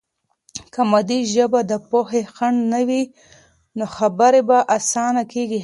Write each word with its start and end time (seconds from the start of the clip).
که 0.73 0.81
مادي 0.91 1.19
ژبه 1.33 1.59
د 1.71 1.73
پوهې 1.89 2.21
خنډ 2.33 2.59
نه 2.73 2.81
وي، 2.87 3.01
نو 3.77 3.85
خبرې 3.95 4.41
به 4.47 4.57
آسانه 4.77 5.23
کیږي. 5.31 5.59